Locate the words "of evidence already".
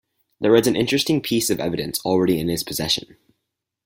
1.51-2.39